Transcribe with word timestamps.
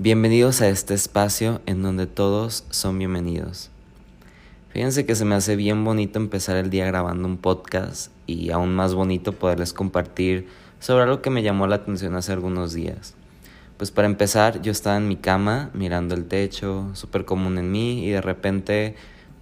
Bienvenidos 0.00 0.60
a 0.60 0.68
este 0.68 0.94
espacio 0.94 1.60
en 1.66 1.82
donde 1.82 2.06
todos 2.06 2.64
son 2.70 3.00
bienvenidos. 3.00 3.72
Fíjense 4.68 5.04
que 5.04 5.16
se 5.16 5.24
me 5.24 5.34
hace 5.34 5.56
bien 5.56 5.82
bonito 5.84 6.20
empezar 6.20 6.56
el 6.56 6.70
día 6.70 6.86
grabando 6.86 7.26
un 7.26 7.36
podcast 7.36 8.12
y 8.24 8.52
aún 8.52 8.76
más 8.76 8.94
bonito 8.94 9.32
poderles 9.32 9.72
compartir 9.72 10.46
sobre 10.78 11.02
algo 11.02 11.20
que 11.20 11.30
me 11.30 11.42
llamó 11.42 11.66
la 11.66 11.74
atención 11.74 12.14
hace 12.14 12.30
algunos 12.30 12.74
días. 12.74 13.16
Pues 13.76 13.90
para 13.90 14.06
empezar, 14.06 14.62
yo 14.62 14.70
estaba 14.70 14.96
en 14.98 15.08
mi 15.08 15.16
cama 15.16 15.70
mirando 15.74 16.14
el 16.14 16.26
techo, 16.26 16.90
súper 16.92 17.24
común 17.24 17.58
en 17.58 17.72
mí, 17.72 18.06
y 18.06 18.10
de 18.10 18.20
repente 18.20 18.94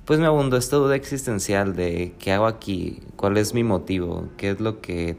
pues 0.07 0.19
me 0.21 0.25
abundó 0.25 0.57
esta 0.57 0.77
duda 0.77 0.97
existencial 0.97 1.77
de 1.77 2.15
qué 2.19 2.33
hago 2.33 2.47
aquí, 2.47 3.03
cuál 3.17 3.37
es 3.37 3.53
mi 3.53 3.63
motivo, 3.63 4.31
qué 4.39 4.53
es 4.53 4.61
lo 4.61 4.81
que 4.81 5.19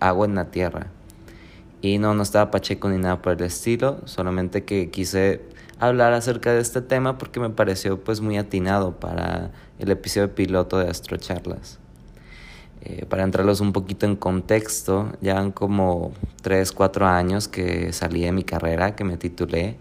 hago 0.00 0.26
en 0.26 0.34
la 0.34 0.50
tierra. 0.50 0.90
Y 1.82 1.98
no, 1.98 2.14
no 2.14 2.22
estaba 2.22 2.50
pacheco 2.50 2.88
ni 2.88 2.98
nada 2.98 3.20
por 3.20 3.34
el 3.34 3.42
estilo, 3.42 4.00
solamente 4.06 4.64
que 4.64 4.90
quise 4.90 5.42
hablar 5.78 6.12
acerca 6.14 6.52
de 6.52 6.60
este 6.60 6.80
tema 6.80 7.18
porque 7.18 7.40
me 7.40 7.50
pareció 7.50 8.02
pues 8.02 8.20
muy 8.20 8.38
atinado 8.38 8.98
para 8.98 9.52
el 9.78 9.90
episodio 9.90 10.34
piloto 10.34 10.78
de 10.78 10.88
Astrocharlas. 10.88 11.78
Eh, 12.82 13.04
para 13.06 13.24
entrarlos 13.24 13.60
un 13.60 13.72
poquito 13.72 14.06
en 14.06 14.16
contexto, 14.16 15.12
ya 15.20 15.38
han 15.38 15.50
como 15.50 16.12
3, 16.42 16.72
4 16.72 17.06
años 17.06 17.48
que 17.48 17.92
salí 17.92 18.22
de 18.22 18.32
mi 18.32 18.44
carrera, 18.44 18.94
que 18.94 19.04
me 19.04 19.16
titulé, 19.16 19.76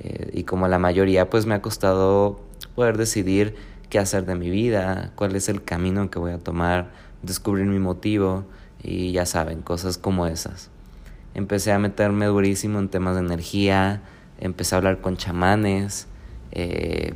eh, 0.00 0.30
y 0.32 0.44
como 0.44 0.66
la 0.66 0.78
mayoría 0.78 1.30
pues 1.30 1.46
me 1.46 1.54
ha 1.54 1.62
costado 1.62 2.40
poder 2.74 2.96
decidir 2.96 3.54
qué 3.90 3.98
hacer 3.98 4.26
de 4.26 4.34
mi 4.34 4.50
vida, 4.50 5.12
cuál 5.16 5.36
es 5.36 5.48
el 5.48 5.62
camino 5.62 6.10
que 6.10 6.18
voy 6.18 6.32
a 6.32 6.38
tomar, 6.38 6.90
descubrir 7.22 7.66
mi 7.66 7.78
motivo 7.78 8.44
y 8.82 9.12
ya 9.12 9.26
saben, 9.26 9.62
cosas 9.62 9.98
como 9.98 10.26
esas 10.26 10.70
empecé 11.36 11.70
a 11.70 11.78
meterme 11.78 12.24
durísimo 12.26 12.78
en 12.78 12.88
temas 12.88 13.14
de 13.14 13.20
energía, 13.20 14.00
empecé 14.40 14.74
a 14.74 14.78
hablar 14.78 15.02
con 15.02 15.18
chamanes, 15.18 16.08
eh, 16.50 17.12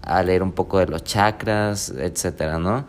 a 0.00 0.22
leer 0.22 0.42
un 0.42 0.52
poco 0.52 0.78
de 0.78 0.86
los 0.86 1.04
chakras, 1.04 1.90
etcétera, 1.90 2.58
¿no? 2.58 2.86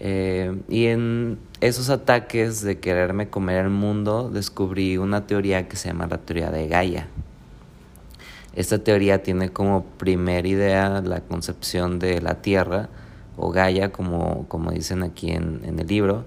Eh, 0.00 0.58
y 0.70 0.86
en 0.86 1.38
esos 1.60 1.90
ataques 1.90 2.62
de 2.62 2.80
quererme 2.80 3.28
comer 3.28 3.66
el 3.66 3.70
mundo, 3.70 4.30
descubrí 4.30 4.96
una 4.96 5.26
teoría 5.26 5.68
que 5.68 5.76
se 5.76 5.88
llama 5.88 6.06
la 6.06 6.16
teoría 6.16 6.50
de 6.50 6.66
Gaia. 6.66 7.08
Esta 8.54 8.78
teoría 8.78 9.22
tiene 9.22 9.50
como 9.50 9.84
primera 9.84 10.48
idea 10.48 11.02
la 11.02 11.20
concepción 11.20 11.98
de 11.98 12.22
la 12.22 12.40
Tierra, 12.40 12.88
o 13.36 13.50
Gaia, 13.50 13.92
como, 13.92 14.48
como 14.48 14.70
dicen 14.70 15.02
aquí 15.02 15.30
en, 15.30 15.60
en 15.64 15.78
el 15.78 15.86
libro, 15.86 16.24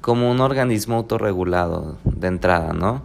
como 0.00 0.30
un 0.30 0.40
organismo 0.40 0.96
autorregulado 0.96 1.98
de 2.04 2.28
entrada, 2.28 2.72
¿no? 2.72 3.02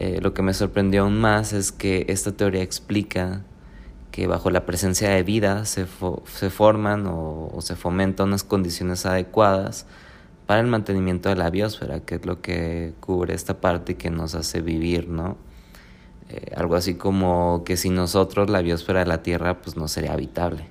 Eh, 0.00 0.20
lo 0.22 0.32
que 0.32 0.42
me 0.42 0.54
sorprendió 0.54 1.02
aún 1.02 1.20
más 1.20 1.52
es 1.52 1.72
que 1.72 2.06
esta 2.08 2.30
teoría 2.30 2.62
explica 2.62 3.42
que 4.12 4.28
bajo 4.28 4.48
la 4.48 4.64
presencia 4.64 5.10
de 5.10 5.24
vida 5.24 5.64
se, 5.64 5.86
se 6.24 6.50
forman 6.50 7.06
o, 7.08 7.58
se 7.62 7.74
fomentan 7.74 8.28
unas 8.28 8.44
condiciones 8.44 9.06
adecuadas 9.06 9.86
para 10.46 10.60
el 10.60 10.68
mantenimiento 10.68 11.30
de 11.30 11.34
la 11.34 11.50
biosfera, 11.50 11.98
que 11.98 12.14
es 12.14 12.26
lo 12.26 12.40
que 12.40 12.94
cubre 13.00 13.34
esta 13.34 13.60
parte 13.60 13.96
que 13.96 14.08
nos 14.08 14.36
hace 14.36 14.60
vivir, 14.60 15.08
¿no? 15.08 15.36
Eh, 16.28 16.52
algo 16.54 16.76
así 16.76 16.94
como 16.94 17.64
que 17.64 17.76
sin 17.76 17.96
nosotros 17.96 18.48
la 18.50 18.62
biosfera 18.62 19.00
de 19.00 19.06
la 19.06 19.24
Tierra 19.24 19.60
pues 19.60 19.76
no 19.76 19.88
sería 19.88 20.12
habitable. 20.12 20.68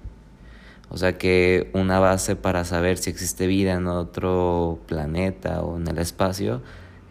O 0.88 0.95
sea 0.98 1.17
que 1.17 1.70
una 1.73 2.00
base 2.00 2.38
para 2.38 2.64
saber 2.64 2.98
si 2.98 3.09
existe 3.09 3.45
vida 3.45 3.73
en 3.73 3.88
otro 3.88 4.80
planeta 4.88 5.64
o 5.64 5.75
en 5.75 5.86
el 5.89 5.98
espacio 5.98 6.61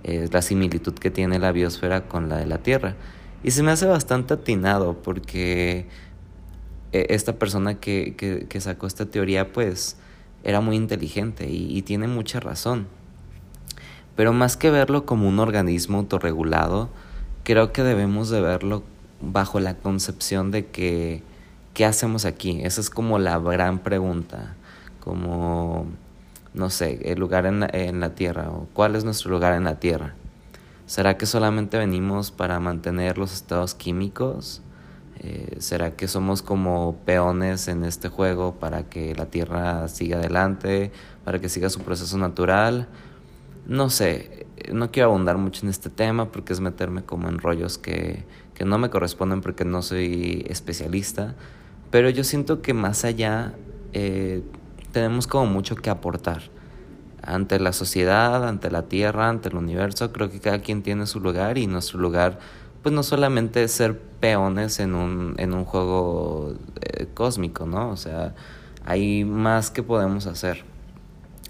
es 0.06 0.32
la 0.32 0.42
similitud 0.42 0.94
que 0.94 1.10
tiene 1.10 1.38
la 1.38 1.52
biosfera 1.52 2.08
con 2.08 2.28
la 2.28 2.38
de 2.38 2.46
la 2.46 2.58
Tierra. 2.58 2.94
Y 3.42 3.50
se 3.50 3.62
me 3.62 3.70
hace 3.70 3.86
bastante 3.86 4.34
atinado 4.34 4.94
porque 5.02 5.86
eh, 6.92 7.06
esta 7.10 7.38
persona 7.38 7.78
que, 7.80 8.14
que, 8.16 8.60
sacó 8.60 8.86
esta 8.86 9.06
teoría 9.06 9.52
pues 9.52 9.96
era 10.44 10.60
muy 10.60 10.76
inteligente 10.76 11.48
y, 11.50 11.76
y, 11.76 11.82
tiene 11.82 12.08
mucha 12.08 12.40
razón. 12.40 12.86
Pero 14.14 14.32
más 14.32 14.56
que 14.56 14.70
verlo 14.70 15.04
como 15.04 15.28
un 15.28 15.38
organismo 15.38 15.98
autorregulado, 15.98 16.88
creo 17.44 17.72
que 17.72 17.82
debemos 17.82 18.30
de 18.30 18.40
verlo 18.40 18.82
bajo 19.20 19.60
la 19.60 19.74
concepción 19.74 20.50
de 20.50 20.66
que 20.66 21.22
¿qué 21.76 21.84
hacemos 21.84 22.24
aquí? 22.24 22.60
Esa 22.62 22.80
es 22.80 22.88
como 22.88 23.18
la 23.18 23.38
gran 23.38 23.80
pregunta. 23.80 24.56
Como 25.00 25.86
no 26.56 26.70
sé, 26.70 27.00
el 27.04 27.20
lugar 27.20 27.46
en 27.46 27.60
la, 27.60 27.70
en 27.72 28.00
la 28.00 28.14
tierra 28.14 28.50
o 28.50 28.66
cuál 28.72 28.96
es 28.96 29.04
nuestro 29.04 29.30
lugar 29.30 29.54
en 29.54 29.64
la 29.64 29.78
tierra. 29.78 30.14
¿Será 30.86 31.16
que 31.16 31.26
solamente 31.26 31.78
venimos 31.78 32.30
para 32.30 32.58
mantener 32.60 33.18
los 33.18 33.32
estados 33.32 33.74
químicos? 33.74 34.62
Eh, 35.18 35.56
¿Será 35.58 35.96
que 35.96 36.08
somos 36.08 36.42
como 36.42 36.96
peones 37.04 37.68
en 37.68 37.84
este 37.84 38.08
juego 38.08 38.54
para 38.54 38.84
que 38.88 39.14
la 39.14 39.26
Tierra 39.26 39.88
siga 39.88 40.18
adelante, 40.18 40.92
para 41.24 41.40
que 41.40 41.48
siga 41.48 41.70
su 41.70 41.80
proceso 41.80 42.18
natural? 42.18 42.86
No 43.66 43.90
sé, 43.90 44.46
no 44.72 44.92
quiero 44.92 45.08
abundar 45.08 45.38
mucho 45.38 45.64
en 45.64 45.70
este 45.70 45.90
tema 45.90 46.30
porque 46.30 46.52
es 46.52 46.60
meterme 46.60 47.02
como 47.02 47.28
en 47.28 47.38
rollos 47.38 47.78
que, 47.78 48.24
que 48.54 48.64
no 48.64 48.78
me 48.78 48.90
corresponden 48.90 49.40
porque 49.40 49.64
no 49.64 49.82
soy 49.82 50.46
especialista, 50.48 51.34
pero 51.90 52.10
yo 52.10 52.22
siento 52.22 52.62
que 52.62 52.74
más 52.74 53.04
allá 53.04 53.54
eh, 53.92 54.42
tenemos 54.92 55.26
como 55.26 55.46
mucho 55.46 55.76
que 55.76 55.90
aportar 55.90 56.42
ante 57.22 57.58
la 57.58 57.72
sociedad, 57.72 58.46
ante 58.46 58.70
la 58.70 58.82
tierra, 58.82 59.28
ante 59.28 59.48
el 59.48 59.56
universo. 59.56 60.12
Creo 60.12 60.30
que 60.30 60.40
cada 60.40 60.60
quien 60.60 60.82
tiene 60.82 61.06
su 61.06 61.20
lugar 61.20 61.58
y 61.58 61.66
nuestro 61.66 61.98
lugar, 61.98 62.38
pues 62.82 62.94
no 62.94 63.02
solamente 63.02 63.64
es 63.64 63.72
ser 63.72 63.98
peones 63.98 64.78
en 64.78 64.94
un, 64.94 65.34
en 65.38 65.52
un 65.52 65.64
juego 65.64 66.54
eh, 66.80 67.08
cósmico, 67.12 67.66
¿no? 67.66 67.90
O 67.90 67.96
sea, 67.96 68.34
hay 68.84 69.24
más 69.24 69.70
que 69.70 69.82
podemos 69.82 70.26
hacer. 70.26 70.64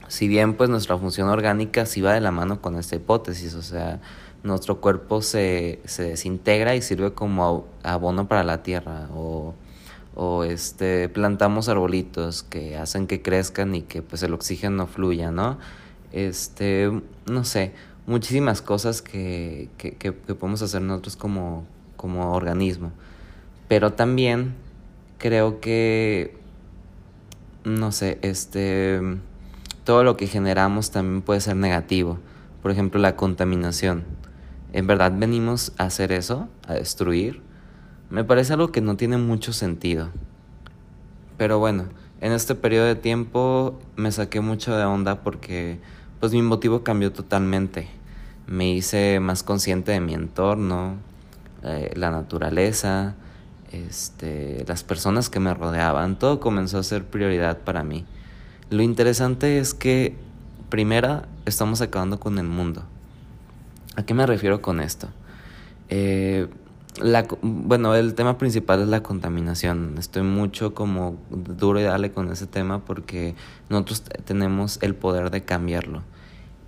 Si 0.09 0.29
bien 0.29 0.55
pues 0.55 0.71
nuestra 0.71 0.97
función 0.97 1.29
orgánica 1.29 1.85
sí 1.85 2.01
va 2.01 2.15
de 2.15 2.21
la 2.21 2.31
mano 2.31 2.63
con 2.63 2.77
esta 2.77 2.97
hipótesis, 2.97 3.55
o 3.55 3.63
sea, 3.63 4.01
nuestro 4.43 4.81
cuerpo 4.81 5.21
se, 5.21 5.81
se 5.85 6.05
desintegra 6.05 6.75
y 6.77 6.83
sirve 6.83 7.13
como 7.13 7.67
abono 7.83 8.29
para 8.29 8.45
la 8.45 8.63
tierra 8.63 9.09
o 9.15 9.55
o 10.17 10.45
este 10.45 11.09
plantamos 11.11 11.69
arbolitos 11.69 12.43
que 12.43 12.77
hacen 12.77 13.07
que 13.07 13.23
crezcan 13.23 13.75
y 13.75 13.83
que 13.83 14.03
pues 14.03 14.23
el 14.23 14.33
oxígeno 14.33 14.87
fluya, 14.87 15.31
¿no? 15.31 15.59
Este, 16.11 16.91
no 17.27 17.45
sé, 17.45 17.75
muchísimas 18.07 18.63
cosas 18.63 19.03
que, 19.03 19.69
que, 19.77 19.93
que, 19.95 20.13
podemos 20.13 20.63
hacer 20.63 20.81
nosotros 20.81 21.17
como, 21.17 21.67
como 21.97 22.33
organismo. 22.33 22.93
Pero 23.69 23.93
también 23.93 24.55
creo 25.19 25.61
que, 25.61 26.37
no 27.65 27.93
sé, 27.93 28.19
este, 28.23 29.01
todo 29.85 30.05
lo 30.05 30.17
que 30.17 30.27
generamos 30.27 30.91
también 30.91 31.21
puede 31.21 31.41
ser 31.41 31.57
negativo. 31.57 32.19
Por 32.63 32.71
ejemplo, 32.71 33.01
la 33.01 33.17
contaminación. 33.17 34.05
¿En 34.73 34.87
verdad 34.87 35.13
venimos 35.15 35.73
a 35.79 35.85
hacer 35.85 36.13
eso? 36.13 36.49
¿A 36.67 36.75
destruir? 36.75 37.43
Me 38.11 38.25
parece 38.25 38.53
algo 38.53 38.71
que 38.71 38.81
no 38.81 38.97
tiene 38.97 39.17
mucho 39.19 39.53
sentido. 39.53 40.11
Pero 41.37 41.59
bueno, 41.59 41.87
en 42.21 42.33
este 42.33 42.55
periodo 42.55 42.87
de 42.87 42.95
tiempo 42.95 43.79
me 43.97 44.13
saqué 44.13 44.41
mucho 44.41 44.77
de 44.77 44.85
onda 44.85 45.23
porque 45.23 45.79
pues 46.21 46.33
mi 46.33 46.43
motivo 46.43 46.83
cambió 46.83 47.13
totalmente. 47.13 47.89
Me 48.47 48.71
hice 48.71 49.21
más 49.21 49.43
consciente 49.43 49.93
de 49.93 50.01
mi 50.01 50.15
entorno, 50.15 50.97
eh, 51.63 51.93
la 51.97 52.11
naturaleza, 52.11 53.15
este, 53.73 54.65
las 54.69 54.85
personas 54.85 55.29
que 55.29 55.41
me 55.41 55.53
rodeaban, 55.53 56.19
todo 56.19 56.41
comenzó 56.41 56.79
a 56.79 56.83
ser 56.85 57.05
prioridad 57.05 57.59
para 57.59 57.83
mí. 57.83 58.05
Lo 58.71 58.83
interesante 58.83 59.59
es 59.59 59.75
que, 59.75 60.17
primera, 60.71 61.29
estamos 61.45 61.81
acabando 61.81 62.21
con 62.21 62.39
el 62.39 62.47
mundo. 62.47 62.85
¿A 63.97 64.05
qué 64.05 64.15
me 64.15 64.27
refiero 64.27 64.63
con 64.63 64.81
esto? 64.81 65.09
Eh, 65.89 66.49
la, 67.01 67.27
bueno, 67.43 67.95
el 67.95 68.15
tema 68.15 68.39
principal 68.39 68.83
es 68.83 68.89
la 68.89 69.03
contaminación. 69.03 69.97
Estoy 69.99 70.23
mucho 70.23 70.75
como 70.75 71.17
duro 71.31 71.81
y 71.81 71.85
dale 71.85 72.13
con 72.13 72.31
ese 72.31 72.47
tema 72.47 72.85
porque 72.85 73.35
nosotros 73.69 74.03
tenemos 74.25 74.79
el 74.83 74.95
poder 74.95 75.31
de 75.31 75.45
cambiarlo. 75.45 76.03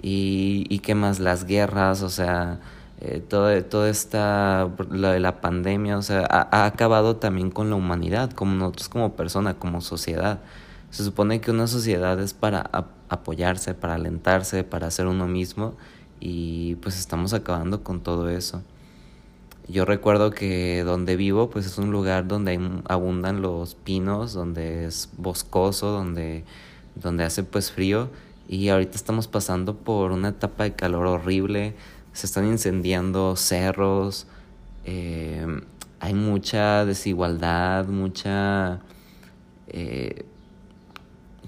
Y, 0.03 0.67
y 0.69 0.79
qué 0.81 0.95
más, 0.95 1.19
las 1.19 1.45
guerras, 1.45 2.03
o 2.03 2.11
sea, 2.11 2.61
eh, 3.01 3.21
todo, 3.21 3.65
toda 3.65 3.89
esta, 3.89 4.69
lo 4.91 5.09
de 5.09 5.21
la 5.21 5.41
pandemia, 5.41 5.99
o 5.99 6.03
sea, 6.03 6.27
ha, 6.29 6.67
acabado 6.67 7.17
también 7.17 7.51
con 7.51 7.71
la 7.71 7.77
humanidad, 7.77 8.33
como 8.33 8.55
nosotros 8.55 8.89
como 8.89 9.15
persona, 9.15 9.55
como 9.55 9.81
sociedad. 9.81 10.41
Se 10.91 11.05
supone 11.05 11.41
que 11.41 11.51
una 11.51 11.67
sociedad 11.67 12.19
es 12.21 12.35
para 12.35 12.71
apoyarse, 13.09 13.75
para 13.75 13.95
alentarse, 13.95 14.65
para 14.65 14.91
ser 14.91 15.07
uno 15.07 15.29
mismo 15.29 15.77
y 16.21 16.77
pues 16.77 16.99
estamos 16.99 17.35
acabando 17.35 17.85
con 17.85 18.01
todo 18.01 18.29
eso. 18.31 18.63
Yo 19.69 19.85
recuerdo 19.85 20.31
que 20.31 20.83
donde 20.83 21.17
vivo 21.17 21.51
pues 21.51 21.67
es 21.67 21.77
un 21.77 21.91
lugar 21.91 22.27
donde 22.27 22.59
abundan 22.87 23.43
los 23.43 23.75
pinos, 23.75 24.33
donde 24.33 24.87
es 24.87 25.11
boscoso, 25.19 25.89
donde, 25.89 26.45
donde 26.95 27.25
hace 27.25 27.43
pues 27.43 27.71
frío 27.71 28.09
y 28.49 28.71
ahorita 28.71 28.97
estamos 28.97 29.29
pasando 29.29 29.77
por 29.77 30.11
una 30.11 30.31
etapa 30.31 30.65
de 30.65 30.73
calor 30.73 31.07
horrible, 31.07 31.75
se 32.15 32.27
están 32.27 32.47
incendiando 32.47 33.37
cerros, 33.37 34.27
eh, 34.87 35.47
hay 36.01 36.15
mucha 36.15 36.85
desigualdad, 36.85 37.87
mucha... 37.87 38.81
Eh, 39.69 40.25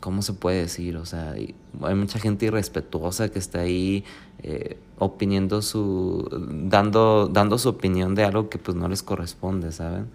¿Cómo 0.01 0.23
se 0.23 0.33
puede 0.33 0.63
decir? 0.63 0.97
O 0.97 1.05
sea, 1.05 1.33
hay, 1.33 1.55
mucha 1.95 2.19
gente 2.19 2.47
irrespetuosa 2.47 3.29
que 3.29 3.39
está 3.39 3.61
ahí 3.61 4.05
eh, 4.43 4.79
opiniendo 4.99 5.63
su... 5.63 6.29
Dando, 6.49 7.29
dando 7.29 7.59
su 7.59 7.69
opinión 7.69 8.15
de 8.15 8.25
algo 8.25 8.49
que 8.49 8.59
pues 8.59 8.77
no 8.77 8.89
les 8.89 9.03
corresponde, 9.03 9.73
¿saben? 9.73 10.09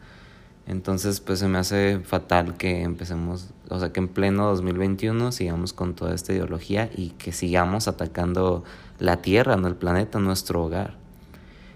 Entonces, 0.67 1.19
pues 1.19 1.39
se 1.39 1.47
me 1.47 1.59
hace 1.59 1.99
fatal 1.99 2.57
que 2.57 2.81
empecemos, 2.81 3.49
o 3.69 3.79
sea, 3.79 3.93
que 3.93 3.99
en 3.99 4.07
pleno 4.07 4.47
2021 4.47 5.31
sigamos 5.31 5.73
con 5.73 5.93
toda 5.93 6.15
esta 6.15 6.33
ideología 6.33 6.89
y 6.95 7.09
que 7.09 7.31
sigamos 7.31 7.87
atacando 7.87 8.63
la 8.97 9.21
Tierra, 9.21 9.57
no 9.57 9.67
el 9.67 9.75
planeta, 9.75 10.17
nuestro 10.19 10.63
hogar. 10.63 10.95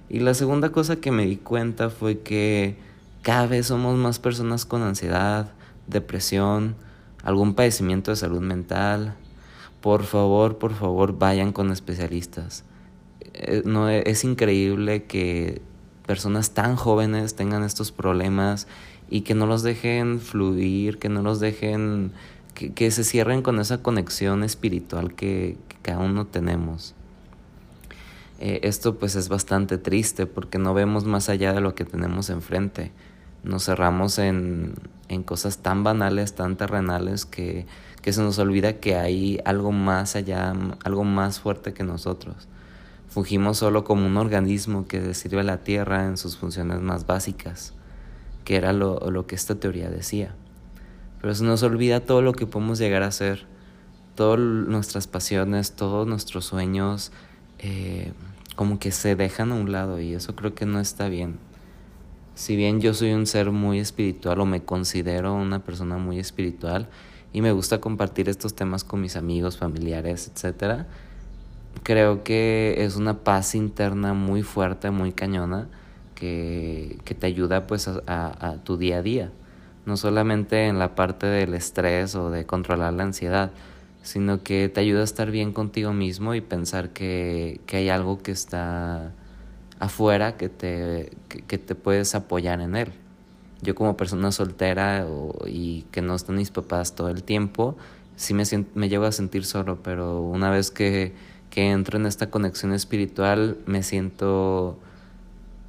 Y 0.10 0.22
la 0.22 0.34
segunda 0.34 0.72
cosa 0.72 0.96
que 0.96 1.12
me 1.12 1.28
di 1.28 1.38
cuenta 1.38 1.92
fue 1.92 2.20
que 2.20 2.78
cada 3.22 3.46
vez 3.46 3.68
somos 3.68 3.96
más 3.96 4.18
personas 4.18 4.66
con 4.66 4.82
ansiedad, 4.82 5.52
depresión, 5.86 6.76
algún 7.24 7.54
padecimiento 7.54 8.10
de 8.10 8.18
salud 8.18 8.42
mental. 8.42 9.16
Por 9.82 10.04
favor, 10.04 10.58
por 10.58 10.74
favor, 10.74 11.18
vayan 11.18 11.54
con 11.54 11.72
especialistas. 11.72 12.66
Eh, 13.34 13.62
no, 13.66 13.90
es 13.90 14.24
increíble 14.24 15.04
que 15.04 15.62
personas 16.06 16.52
tan 16.52 16.76
jóvenes 16.76 17.36
tengan 17.36 17.64
estos 17.64 17.92
problemas 17.92 18.68
y 19.10 19.22
que 19.22 19.36
no 19.36 19.46
los 19.46 19.64
dejen 19.64 20.20
fluir, 20.20 20.98
que 20.98 21.08
no 21.08 21.22
los 21.22 21.40
dejen, 21.40 22.12
que, 22.54 22.92
se 22.92 23.04
cierren 23.04 23.42
con 23.42 23.60
esa 23.60 23.82
conexión 23.82 24.44
espiritual 24.44 25.14
que, 25.14 25.58
cada 25.82 26.00
uno 26.00 26.26
tenemos. 26.26 26.94
Eh, 28.40 28.60
esto 28.64 28.98
pues 28.98 29.16
es 29.16 29.30
bastante 29.30 29.78
triste 29.78 30.26
porque 30.26 30.58
no 30.58 30.74
vemos 30.74 31.06
más 31.06 31.30
allá 31.30 31.54
de 31.54 31.62
lo 31.62 31.74
que 31.74 31.86
tenemos 31.86 32.30
enfrente. 32.30 32.92
Nos 33.44 33.66
cerramos 33.66 34.20
en, 34.20 34.74
en 35.10 35.24
cosas 35.24 35.58
tan 35.58 35.84
banales, 35.84 36.36
tan 36.36 36.56
terrenales, 36.56 37.26
que, 37.26 37.66
que 38.02 38.14
se 38.14 38.22
nos 38.22 38.40
olvida 38.40 38.80
que 38.80 38.96
hay 38.96 39.40
algo 39.44 39.72
más 39.72 40.16
allá, 40.16 40.54
algo 40.84 41.04
más 41.04 41.40
fuerte 41.40 41.74
que 41.74 41.84
nosotros. 41.84 42.48
Fungimos 43.10 43.58
solo 43.58 43.84
como 43.84 44.06
un 44.06 44.18
organismo 44.18 44.88
que 44.88 45.14
sirve 45.14 45.42
a 45.42 45.44
la 45.44 45.58
Tierra 45.58 46.06
en 46.06 46.16
sus 46.16 46.38
funciones 46.38 46.80
más 46.80 47.08
básicas, 47.08 47.74
que 48.46 48.56
era 48.56 48.72
lo, 48.72 49.00
lo 49.12 49.26
que 49.26 49.36
esta 49.36 49.56
teoría 49.56 49.90
decía. 49.90 50.36
Pero 51.20 51.36
se 51.36 51.44
nos 51.44 51.64
olvida 51.64 52.00
todo 52.00 52.22
lo 52.22 52.34
que 52.34 52.46
podemos 52.46 52.78
llegar 52.78 53.04
a 53.04 53.12
ser, 53.12 53.48
todas 54.16 54.40
nuestras 54.40 55.08
pasiones, 55.08 55.74
todos 55.74 56.08
nuestros 56.08 56.46
sueños, 56.46 57.12
eh, 57.58 58.14
como 58.56 58.78
que 58.78 58.92
se 58.92 59.16
dejan 59.16 59.52
a 59.52 59.56
un 59.56 59.72
lado 59.72 60.00
y 60.00 60.14
eso 60.14 60.36
creo 60.36 60.54
que 60.54 60.66
no 60.66 60.80
está 60.80 61.10
bien. 61.10 61.40
Si 62.40 62.56
bien 62.56 62.80
yo 62.80 62.94
soy 62.94 63.12
un 63.12 63.26
ser 63.26 63.52
muy 63.52 63.80
espiritual 63.80 64.40
o 64.40 64.46
me 64.46 64.64
considero 64.64 65.36
una 65.36 65.60
persona 65.60 65.98
muy 65.98 66.20
espiritual 66.20 66.88
y 67.34 67.42
me 67.42 67.52
gusta 67.52 67.82
compartir 67.82 68.30
estos 68.30 68.56
temas 68.56 68.86
con 68.86 69.02
mis 69.02 69.18
amigos, 69.18 69.58
familiares, 69.58 70.32
etcétera, 70.34 70.88
creo 71.84 72.24
que 72.24 72.76
es 72.78 72.96
una 72.96 73.26
paz 73.26 73.56
interna 73.56 74.14
muy 74.14 74.42
fuerte, 74.42 74.90
muy 74.90 75.12
cañona, 75.12 75.68
que, 76.16 77.00
que 77.04 77.14
te 77.14 77.28
ayuda 77.28 77.68
pues 77.68 77.90
a, 77.90 78.00
a, 78.08 78.64
tu 78.64 78.78
día 78.78 79.00
a 79.00 79.02
día. 79.02 79.32
No 79.86 79.98
solamente 79.98 80.68
en 80.68 80.80
la 80.80 80.96
parte 80.96 81.28
del 81.28 81.54
estrés 81.54 82.16
o 82.16 82.32
de 82.32 82.46
controlar 82.46 82.94
la 82.94 83.04
ansiedad, 83.04 83.52
sino 84.02 84.44
que 84.44 84.70
te 84.70 84.80
ayuda 84.80 85.02
a 85.02 85.04
estar 85.04 85.30
bien 85.30 85.52
contigo 85.52 85.92
mismo 85.92 86.34
y 86.36 86.40
pensar 86.40 86.92
que, 86.92 87.60
que 87.66 87.76
hay 87.76 87.90
algo 87.90 88.20
que 88.20 88.32
está 88.32 89.12
afuera 89.80 90.38
que 90.38 90.50
te, 90.50 91.12
que, 91.28 91.58
te 91.58 91.76
puedes 91.76 92.16
apoyar 92.16 92.62
en 92.62 92.76
él. 92.76 92.92
Yo 93.62 93.76
como 93.76 93.98
persona 93.98 94.32
soltera 94.32 95.06
y 95.48 95.84
que 95.92 96.02
no 96.02 96.16
están 96.16 96.36
mis 96.36 96.52
papás 96.52 96.96
todo 96.96 97.10
el 97.10 97.24
tiempo, 97.24 97.78
sí 98.16 98.34
me, 98.34 98.44
me 98.76 98.90
llevo 98.90 99.06
a 99.06 99.12
sentir 99.12 99.46
solo, 99.46 99.80
pero 99.84 100.22
una 100.22 100.50
vez 100.50 100.72
que 100.72 101.14
que 101.50 101.72
entro 101.72 101.98
en 101.98 102.06
esta 102.06 102.30
conexión 102.30 102.74
espiritual, 102.74 103.58
me 103.66 103.84
siento 103.84 104.80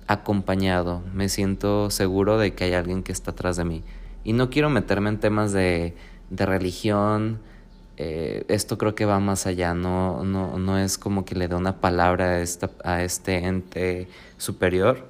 acompañado, 0.07 1.03
me 1.15 1.29
siento 1.29 1.91
seguro 1.91 2.39
de 2.39 2.55
que 2.55 2.65
hay 2.65 2.75
alguien 2.75 3.03
que 3.03 3.13
está 3.13 3.31
atrás 3.31 3.57
de 3.57 3.65
mí. 3.65 3.83
Y 4.25 4.33
no 4.33 4.51
quiero 4.51 4.69
meterme 4.69 5.09
en 5.09 5.21
temas 5.21 5.53
de, 5.53 5.97
de 6.31 6.47
religión, 6.47 7.41
eh, 8.03 8.47
esto 8.49 8.79
creo 8.79 8.95
que 8.95 9.05
va 9.05 9.21
más 9.21 9.47
allá, 9.47 9.75
no, 9.75 10.25
no, 10.25 10.59
no 10.59 10.79
es 10.79 10.97
como 10.97 11.27
que 11.27 11.35
le 11.35 11.49
dé 11.49 11.55
una 11.55 11.83
palabra 11.83 12.31
a, 12.31 12.41
esta, 12.41 12.71
a 12.83 13.03
este 13.03 13.45
ente 13.45 14.09
superior, 14.39 15.07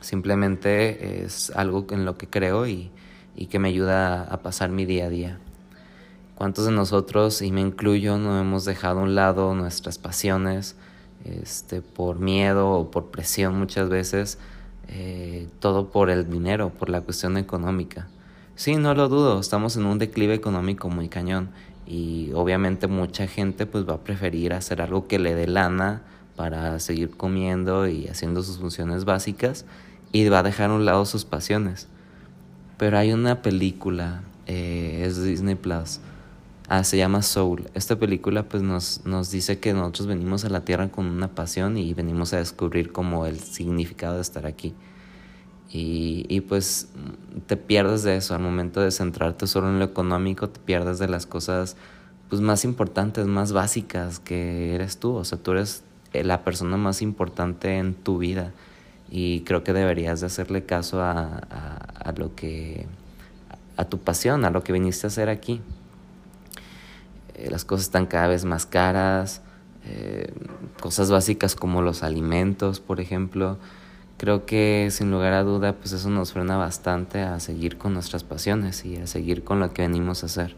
simplemente 0.00 1.24
es 1.24 1.50
algo 1.50 1.84
en 1.90 2.04
lo 2.04 2.16
que 2.16 2.28
creo 2.28 2.68
y, 2.68 2.92
y 3.34 3.46
que 3.46 3.58
me 3.58 3.66
ayuda 3.66 4.22
a 4.22 4.42
pasar 4.42 4.70
mi 4.70 4.84
día 4.84 5.06
a 5.06 5.08
día. 5.08 5.40
¿Cuántos 6.36 6.66
de 6.66 6.70
nosotros, 6.70 7.42
y 7.42 7.50
me 7.50 7.62
incluyo, 7.62 8.16
no 8.16 8.40
hemos 8.40 8.64
dejado 8.64 9.00
a 9.00 9.02
un 9.02 9.16
lado 9.16 9.52
nuestras 9.56 9.98
pasiones 9.98 10.76
este, 11.24 11.82
por 11.82 12.20
miedo 12.20 12.70
o 12.70 12.92
por 12.92 13.10
presión 13.10 13.58
muchas 13.58 13.88
veces? 13.88 14.38
Eh, 14.86 15.48
todo 15.58 15.90
por 15.90 16.10
el 16.10 16.30
dinero, 16.30 16.70
por 16.70 16.90
la 16.90 17.00
cuestión 17.00 17.38
económica. 17.38 18.06
Sí, 18.54 18.76
no 18.76 18.94
lo 18.94 19.08
dudo, 19.08 19.40
estamos 19.40 19.76
en 19.76 19.86
un 19.86 19.98
declive 19.98 20.34
económico 20.34 20.88
muy 20.90 21.08
cañón 21.08 21.50
y 21.86 22.32
obviamente 22.34 22.86
mucha 22.86 23.26
gente 23.26 23.66
pues 23.66 23.88
va 23.88 23.94
a 23.94 24.04
preferir 24.04 24.52
hacer 24.52 24.80
algo 24.80 25.06
que 25.06 25.18
le 25.18 25.34
dé 25.34 25.46
lana 25.46 26.02
para 26.36 26.78
seguir 26.80 27.10
comiendo 27.10 27.86
y 27.88 28.08
haciendo 28.08 28.42
sus 28.42 28.58
funciones 28.58 29.04
básicas 29.04 29.66
y 30.12 30.28
va 30.28 30.40
a 30.40 30.42
dejar 30.42 30.70
a 30.70 30.74
un 30.74 30.84
lado 30.84 31.04
sus 31.04 31.24
pasiones. 31.24 31.88
Pero 32.78 32.98
hay 32.98 33.12
una 33.12 33.42
película, 33.42 34.22
eh, 34.46 35.04
es 35.06 35.22
Disney 35.22 35.54
Plus, 35.54 36.00
Ah, 36.66 36.82
se 36.82 36.96
llama 36.96 37.20
Soul. 37.20 37.68
Esta 37.74 37.96
película 37.96 38.44
pues 38.44 38.62
nos, 38.62 39.04
nos 39.04 39.30
dice 39.30 39.58
que 39.58 39.74
nosotros 39.74 40.06
venimos 40.06 40.46
a 40.46 40.48
la 40.48 40.64
Tierra 40.64 40.88
con 40.88 41.04
una 41.04 41.28
pasión 41.28 41.76
y 41.76 41.92
venimos 41.92 42.32
a 42.32 42.38
descubrir 42.38 42.90
como 42.90 43.26
el 43.26 43.38
significado 43.38 44.14
de 44.14 44.22
estar 44.22 44.46
aquí. 44.46 44.74
Y, 45.74 46.24
y 46.28 46.40
pues 46.40 46.88
te 47.48 47.56
pierdes 47.56 48.04
de 48.04 48.16
eso 48.16 48.32
al 48.36 48.40
momento 48.40 48.80
de 48.80 48.92
centrarte 48.92 49.48
solo 49.48 49.68
en 49.68 49.80
lo 49.80 49.84
económico, 49.84 50.48
te 50.48 50.60
pierdes 50.60 51.00
de 51.00 51.08
las 51.08 51.26
cosas 51.26 51.76
pues 52.28 52.40
más 52.40 52.64
importantes, 52.64 53.26
más 53.26 53.52
básicas 53.52 54.20
que 54.20 54.76
eres 54.76 54.98
tú. 54.98 55.14
O 55.14 55.24
sea, 55.24 55.36
tú 55.36 55.50
eres 55.50 55.82
la 56.12 56.44
persona 56.44 56.76
más 56.76 57.02
importante 57.02 57.76
en 57.76 57.94
tu 57.94 58.18
vida 58.18 58.52
y 59.10 59.40
creo 59.40 59.64
que 59.64 59.72
deberías 59.72 60.20
de 60.20 60.26
hacerle 60.26 60.64
caso 60.64 61.02
a, 61.02 61.40
a, 61.50 61.76
a 62.04 62.12
lo 62.12 62.36
que 62.36 62.86
a 63.76 63.84
tu 63.84 63.98
pasión, 63.98 64.44
a 64.44 64.50
lo 64.50 64.62
que 64.62 64.72
viniste 64.72 65.06
a 65.06 65.08
hacer 65.08 65.28
aquí. 65.28 65.60
Eh, 67.34 67.48
las 67.50 67.64
cosas 67.64 67.86
están 67.86 68.06
cada 68.06 68.28
vez 68.28 68.44
más 68.44 68.64
caras, 68.64 69.42
eh, 69.86 70.32
cosas 70.80 71.10
básicas 71.10 71.56
como 71.56 71.82
los 71.82 72.04
alimentos, 72.04 72.78
por 72.78 73.00
ejemplo. 73.00 73.58
Creo 74.16 74.46
que 74.46 74.88
sin 74.90 75.10
lugar 75.10 75.32
a 75.32 75.42
duda, 75.42 75.74
pues 75.74 75.92
eso 75.92 76.08
nos 76.08 76.32
frena 76.32 76.56
bastante 76.56 77.20
a 77.20 77.40
seguir 77.40 77.78
con 77.78 77.94
nuestras 77.94 78.24
pasiones 78.24 78.84
y 78.84 78.96
a 78.96 79.06
seguir 79.06 79.42
con 79.44 79.60
lo 79.60 79.72
que 79.72 79.82
venimos 79.82 80.22
a 80.22 80.26
hacer. 80.26 80.54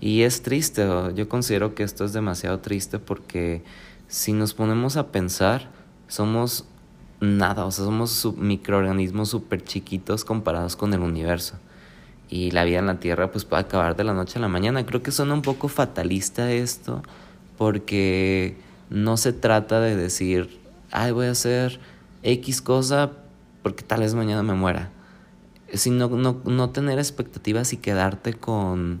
Y 0.00 0.22
es 0.22 0.42
triste, 0.42 0.86
yo 1.14 1.28
considero 1.28 1.74
que 1.74 1.82
esto 1.82 2.04
es 2.04 2.12
demasiado 2.12 2.58
triste 2.58 2.98
porque 2.98 3.62
si 4.08 4.32
nos 4.32 4.52
ponemos 4.52 4.96
a 4.96 5.12
pensar, 5.12 5.70
somos 6.08 6.64
nada, 7.20 7.64
o 7.64 7.70
sea, 7.70 7.84
somos 7.84 8.34
microorganismos 8.36 9.30
súper 9.30 9.62
chiquitos 9.62 10.24
comparados 10.24 10.76
con 10.76 10.92
el 10.92 11.00
universo 11.00 11.54
y 12.28 12.50
la 12.50 12.64
vida 12.64 12.78
en 12.80 12.86
la 12.86 13.00
Tierra 13.00 13.30
pues 13.30 13.44
puede 13.44 13.62
acabar 13.62 13.96
de 13.96 14.04
la 14.04 14.14
noche 14.14 14.38
a 14.38 14.42
la 14.42 14.48
mañana. 14.48 14.84
Creo 14.84 15.02
que 15.02 15.12
suena 15.12 15.34
un 15.34 15.42
poco 15.42 15.68
fatalista 15.68 16.50
esto 16.52 17.02
porque 17.56 18.56
no 18.90 19.16
se 19.16 19.32
trata 19.32 19.80
de 19.80 19.96
decir, 19.96 20.58
ay, 20.90 21.12
voy 21.12 21.26
a 21.26 21.30
hacer 21.30 21.80
X 22.24 22.60
cosa 22.62 23.12
porque 23.62 23.82
tal 23.82 24.00
vez 24.00 24.14
mañana 24.14 24.42
me 24.42 24.54
muera, 24.54 24.90
sino 25.72 26.08
no, 26.08 26.40
no 26.44 26.70
tener 26.70 26.98
expectativas 26.98 27.72
y 27.72 27.76
quedarte 27.78 28.34
con, 28.34 29.00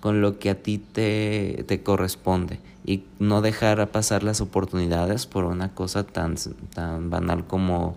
con 0.00 0.20
lo 0.20 0.38
que 0.38 0.50
a 0.50 0.62
ti 0.62 0.78
te, 0.78 1.64
te 1.66 1.82
corresponde 1.82 2.60
y 2.84 3.04
no 3.18 3.40
dejar 3.40 3.90
pasar 3.90 4.22
las 4.22 4.40
oportunidades 4.40 5.26
por 5.26 5.44
una 5.44 5.74
cosa 5.74 6.04
tan, 6.04 6.36
tan 6.74 7.10
banal 7.10 7.46
como, 7.46 7.96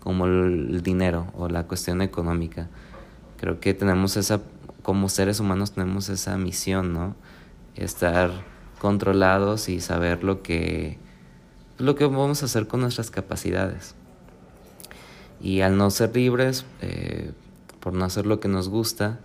como 0.00 0.26
el 0.26 0.82
dinero 0.82 1.28
o 1.36 1.48
la 1.48 1.64
cuestión 1.64 2.02
económica. 2.02 2.68
Creo 3.38 3.60
que 3.60 3.72
tenemos 3.72 4.16
esa, 4.16 4.40
como 4.82 5.08
seres 5.08 5.38
humanos 5.38 5.72
tenemos 5.72 6.08
esa 6.08 6.36
misión, 6.36 6.92
¿no? 6.92 7.14
Estar 7.76 8.30
controlados 8.80 9.68
y 9.68 9.80
saber 9.80 10.24
lo 10.24 10.42
que, 10.42 10.98
lo 11.78 11.94
que 11.94 12.04
vamos 12.04 12.42
a 12.42 12.46
hacer 12.46 12.66
con 12.66 12.80
nuestras 12.80 13.10
capacidades. 13.10 13.94
Y 15.44 15.60
al 15.60 15.76
no 15.76 15.90
ser 15.90 16.16
libres, 16.16 16.64
eh, 16.80 17.32
por 17.78 17.92
no 17.92 18.06
hacer 18.06 18.24
lo 18.24 18.40
que 18.40 18.48
nos 18.48 18.70
gusta, 18.70 19.20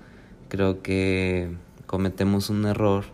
creo 0.49 0.81
que 0.81 1.55
cometemos 1.85 2.49
un 2.49 2.65
error, 2.65 3.05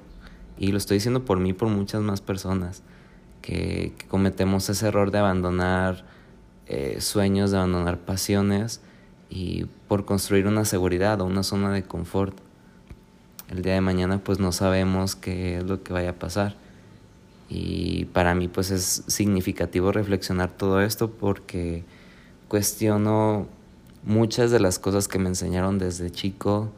y 0.57 0.71
lo 0.71 0.79
estoy 0.79 0.97
diciendo 0.97 1.23
por 1.23 1.39
mí 1.39 1.53
por 1.53 1.69
muchas 1.69 2.01
más 2.01 2.21
personas, 2.21 2.81
que, 3.43 3.93
cometemos 4.07 4.69
ese 4.69 4.87
error 4.87 5.11
de 5.11 5.19
abandonar 5.19 6.03
eh, 6.65 6.97
sueños, 6.99 7.51
de 7.51 7.57
abandonar 7.57 7.99
pasiones 7.99 8.81
y 9.29 9.65
por 9.87 10.05
construir 10.05 10.47
una 10.47 10.65
seguridad 10.65 11.21
o 11.21 11.25
una 11.25 11.43
zona 11.43 11.71
de 11.71 11.83
confort. 11.83 12.35
El 13.51 13.61
día 13.61 13.73
de 13.73 13.81
mañana 13.81 14.17
pues 14.17 14.39
no 14.39 14.51
sabemos 14.51 15.15
qué 15.15 15.57
es 15.57 15.63
lo 15.63 15.83
que 15.83 15.93
vaya 15.93 16.09
a 16.09 16.15
pasar. 16.15 16.55
Y 17.49 18.05
para 18.05 18.33
mí 18.33 18.47
pues 18.47 18.71
es 18.71 19.03
significativo 19.05 19.91
reflexionar 19.91 20.49
todo 20.49 20.81
esto 20.81 21.11
porque 21.11 21.83
cuestiono 22.47 23.47
muchas 24.03 24.51
de 24.51 24.59
las 24.59 24.79
cosas 24.79 25.07
que 25.07 25.19
me 25.19 25.29
enseñaron 25.29 25.79
desde 25.79 26.11
chico 26.11 26.71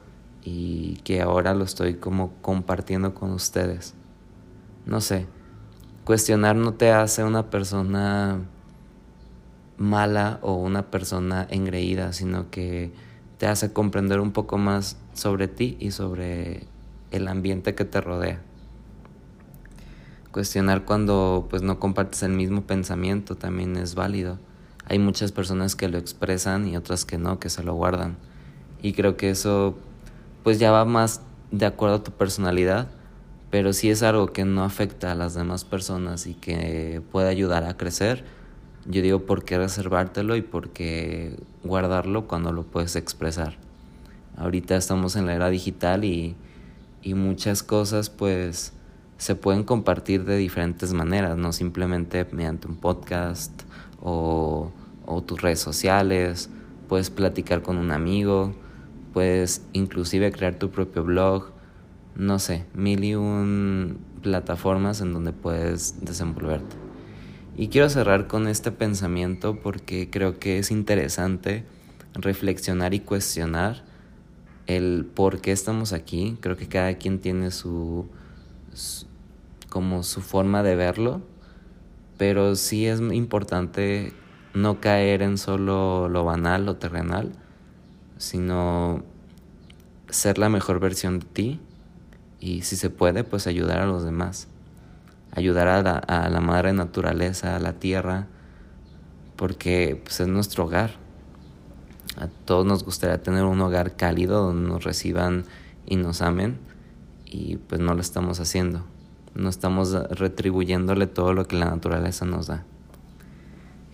y 0.43 0.97
que 1.03 1.21
ahora 1.21 1.53
lo 1.53 1.65
estoy 1.65 1.95
como 1.95 2.31
compartiendo 2.41 3.13
con 3.13 3.31
ustedes. 3.31 3.93
No 4.85 5.01
sé, 5.01 5.25
cuestionar 6.05 6.55
no 6.55 6.73
te 6.73 6.91
hace 6.91 7.23
una 7.23 7.49
persona 7.49 8.39
mala 9.77 10.39
o 10.41 10.53
una 10.53 10.89
persona 10.89 11.45
engreída, 11.49 12.13
sino 12.13 12.49
que 12.49 12.91
te 13.37 13.47
hace 13.47 13.73
comprender 13.73 14.19
un 14.19 14.31
poco 14.31 14.57
más 14.57 14.97
sobre 15.13 15.47
ti 15.47 15.77
y 15.79 15.91
sobre 15.91 16.65
el 17.11 17.27
ambiente 17.27 17.75
que 17.75 17.85
te 17.85 18.01
rodea. 18.01 18.41
Cuestionar 20.31 20.85
cuando 20.85 21.47
pues 21.49 21.61
no 21.61 21.79
compartes 21.79 22.23
el 22.23 22.31
mismo 22.31 22.61
pensamiento 22.61 23.35
también 23.35 23.75
es 23.75 23.95
válido. 23.95 24.39
Hay 24.89 24.99
muchas 24.99 25.31
personas 25.31 25.75
que 25.75 25.89
lo 25.89 25.97
expresan 25.97 26.67
y 26.67 26.77
otras 26.77 27.03
que 27.03 27.17
no, 27.17 27.39
que 27.39 27.49
se 27.49 27.63
lo 27.63 27.73
guardan. 27.73 28.17
Y 28.81 28.93
creo 28.93 29.17
que 29.17 29.29
eso 29.29 29.77
pues 30.43 30.59
ya 30.59 30.71
va 30.71 30.85
más 30.85 31.21
de 31.51 31.65
acuerdo 31.65 31.95
a 31.95 32.03
tu 32.03 32.11
personalidad, 32.11 32.87
pero 33.49 33.73
si 33.73 33.89
es 33.89 34.01
algo 34.01 34.27
que 34.27 34.45
no 34.45 34.63
afecta 34.63 35.11
a 35.11 35.15
las 35.15 35.33
demás 35.33 35.65
personas 35.65 36.25
y 36.25 36.35
que 36.35 37.01
puede 37.11 37.27
ayudar 37.27 37.65
a 37.65 37.75
crecer, 37.75 38.23
yo 38.85 39.01
digo 39.01 39.25
por 39.25 39.43
qué 39.43 39.57
reservártelo 39.57 40.37
y 40.37 40.41
por 40.41 40.69
qué 40.69 41.37
guardarlo 41.65 42.27
cuando 42.27 42.53
lo 42.53 42.63
puedes 42.63 42.95
expresar. 42.95 43.57
Ahorita 44.37 44.77
estamos 44.77 45.17
en 45.17 45.25
la 45.25 45.33
era 45.33 45.49
digital 45.49 46.05
y, 46.05 46.35
y 47.01 47.13
muchas 47.13 47.63
cosas 47.63 48.09
pues 48.09 48.71
se 49.17 49.35
pueden 49.35 49.63
compartir 49.63 50.23
de 50.23 50.37
diferentes 50.37 50.93
maneras, 50.93 51.37
no 51.37 51.51
simplemente 51.51 52.25
mediante 52.31 52.67
un 52.67 52.77
podcast 52.77 53.63
o, 54.01 54.71
o 55.07 55.23
tus 55.23 55.41
redes 55.41 55.59
sociales, 55.59 56.51
puedes 56.87 57.09
platicar 57.09 57.63
con 57.63 57.77
un 57.77 57.91
amigo, 57.91 58.53
puedes 59.13 59.65
inclusive 59.73 60.31
crear 60.31 60.59
tu 60.59 60.69
propio 60.69 61.03
blog, 61.03 61.51
no 62.15 62.37
sé, 62.37 62.65
mil 62.75 63.03
y 63.03 63.15
un 63.15 63.97
plataformas 64.21 65.01
en 65.01 65.13
donde 65.13 65.31
puedes 65.31 66.03
desenvolverte. 66.05 66.75
Y 67.55 67.69
quiero 67.69 67.89
cerrar 67.89 68.27
con 68.27 68.47
este 68.47 68.71
pensamiento 68.71 69.59
porque 69.59 70.09
creo 70.11 70.37
que 70.37 70.59
es 70.59 70.69
interesante 70.69 71.63
reflexionar 72.13 72.93
y 72.93 72.99
cuestionar 72.99 73.83
el 74.67 75.05
por 75.05 75.41
qué 75.41 75.51
estamos 75.51 75.93
aquí. 75.93 76.37
Creo 76.41 76.57
que 76.57 76.67
cada 76.67 76.95
quien 76.95 77.19
tiene 77.19 77.51
su, 77.51 78.05
como 79.69 80.03
su 80.03 80.21
forma 80.21 80.61
de 80.61 80.75
verlo, 80.75 81.21
pero 82.17 82.55
sí 82.55 82.85
es 82.85 82.99
importante 82.99 84.13
no 84.53 84.79
caer 84.79 85.21
en 85.21 85.37
solo 85.37 86.09
lo 86.09 86.23
banal 86.23 86.67
o 86.69 86.75
terrenal, 86.75 87.31
sino 88.17 89.03
ser 90.09 90.37
la 90.37 90.49
mejor 90.49 90.79
versión 90.79 91.19
de 91.19 91.25
ti 91.25 91.59
y 92.39 92.61
si 92.61 92.75
se 92.75 92.89
puede, 92.89 93.23
pues 93.23 93.47
ayudar 93.47 93.79
a 93.79 93.85
los 93.85 94.03
demás. 94.03 94.47
Ayudar 95.31 95.67
a 95.67 95.81
la, 95.81 95.97
a 95.97 96.29
la 96.29 96.41
madre 96.41 96.73
naturaleza, 96.73 97.55
a 97.55 97.59
la 97.59 97.73
tierra, 97.73 98.27
porque 99.35 100.01
pues, 100.03 100.19
es 100.19 100.27
nuestro 100.27 100.65
hogar. 100.65 100.91
A 102.17 102.27
todos 102.27 102.65
nos 102.65 102.83
gustaría 102.83 103.21
tener 103.21 103.43
un 103.43 103.61
hogar 103.61 103.95
cálido 103.95 104.43
donde 104.43 104.67
nos 104.67 104.83
reciban 104.83 105.45
y 105.85 105.97
nos 105.97 106.21
amen 106.21 106.57
y 107.25 107.57
pues 107.57 107.79
no 107.81 107.93
lo 107.93 108.01
estamos 108.01 108.39
haciendo. 108.39 108.83
No 109.35 109.49
estamos 109.49 109.93
retribuyéndole 109.93 111.05
todo 111.05 111.33
lo 111.33 111.47
que 111.47 111.57
la 111.57 111.65
naturaleza 111.65 112.25
nos 112.25 112.47
da. 112.47 112.65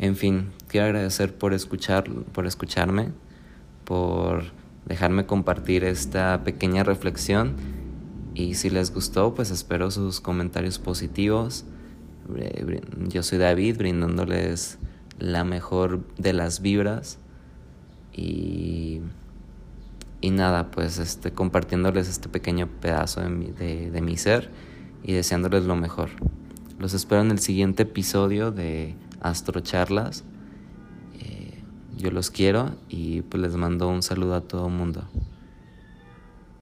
En 0.03 0.17
fin, 0.17 0.51
quiero 0.67 0.87
agradecer 0.87 1.33
por 1.33 1.53
escuchar, 1.53 2.03
por 2.33 2.45
escucharme, 2.45 3.13
por 3.85 4.43
dejarme 4.85 5.25
compartir 5.25 5.85
esta 5.85 6.43
pequeña 6.43 6.83
reflexión 6.83 7.55
y 8.33 8.55
si 8.55 8.69
les 8.69 8.93
gustó, 8.93 9.33
pues 9.33 9.49
espero 9.49 9.91
sus 9.91 10.19
comentarios 10.19 10.77
positivos. 10.77 11.63
Yo 13.07 13.23
soy 13.23 13.37
David, 13.37 13.77
brindándoles 13.77 14.77
la 15.19 15.45
mejor 15.45 16.01
de 16.17 16.33
las 16.33 16.61
vibras. 16.61 17.17
Y, 18.11 18.99
y 20.19 20.31
nada, 20.31 20.69
pues 20.69 20.97
este, 20.97 21.31
compartiéndoles 21.31 22.09
este 22.09 22.27
pequeño 22.27 22.67
pedazo 22.67 23.21
de 23.21 23.29
mi, 23.29 23.51
de, 23.51 24.01
mi 24.01 24.17
ser 24.17 24.51
y 25.01 25.13
deseándoles 25.13 25.63
lo 25.63 25.77
mejor. 25.77 26.09
Los 26.77 26.93
espero 26.93 27.21
en 27.21 27.31
el 27.31 27.39
siguiente 27.39 27.83
episodio 27.83 28.51
de 28.51 28.97
Astrocharlas. 29.23 30.23
Eh, 31.19 31.63
yo 31.97 32.11
los 32.11 32.29
quiero 32.29 32.75
y 32.89 33.21
pues 33.21 33.41
les 33.41 33.55
mando 33.55 33.89
un 33.89 34.03
saludo 34.03 34.35
a 34.35 34.41
todo 34.41 34.67
el 34.67 34.73
mundo. 34.73 35.03